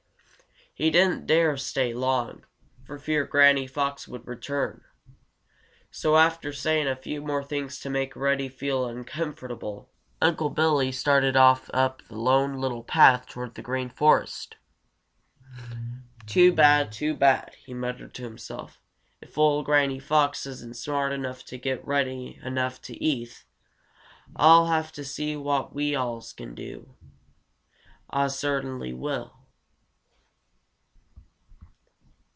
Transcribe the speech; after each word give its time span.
He 0.73 0.89
didn't 0.89 1.27
dare 1.27 1.57
stay 1.57 1.93
long, 1.93 2.45
for 2.85 2.97
fear 2.97 3.23
Granny 3.25 3.67
Fox 3.67 4.07
would 4.07 4.25
return. 4.25 4.83
So, 5.91 6.15
after 6.17 6.51
saying 6.53 6.87
a 6.87 6.95
few 6.95 7.21
more 7.21 7.43
things 7.43 7.77
to 7.81 7.89
make 7.89 8.15
Reddy 8.15 8.47
feel 8.49 8.87
uncomfortable, 8.87 9.91
Unc' 10.21 10.55
Billy 10.55 10.91
started 10.91 11.35
off 11.35 11.69
up 11.73 12.01
the 12.07 12.15
Lone 12.17 12.59
Little 12.59 12.83
Path 12.83 13.27
toward 13.27 13.53
the 13.53 13.61
Green 13.61 13.89
Forest. 13.89 14.55
"Too 16.25 16.51
bad! 16.53 16.91
Too 16.93 17.15
bad!" 17.15 17.53
he 17.65 17.73
muttered 17.75 18.13
to 18.15 18.23
himself. 18.23 18.79
"If 19.21 19.37
ol' 19.37 19.63
Granny 19.63 19.99
Fox 19.99 20.45
isn't 20.47 20.77
smart 20.77 21.11
enough 21.11 21.43
to 21.47 21.57
get 21.57 21.85
Reddy 21.85 22.39
enough 22.43 22.81
to 22.83 22.97
eat, 23.03 23.43
Ah'll 24.37 24.67
have 24.67 24.91
to 24.93 25.03
see 25.03 25.35
what 25.35 25.75
we 25.75 25.93
alls 25.95 26.31
can 26.31 26.55
do. 26.55 26.95
Ah 28.09 28.29
cert'nly 28.29 28.93
will." 28.93 29.35